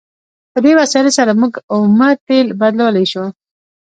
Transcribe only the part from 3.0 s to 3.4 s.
شو.